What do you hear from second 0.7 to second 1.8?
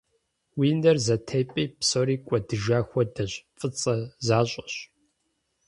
нэр зэтепӀи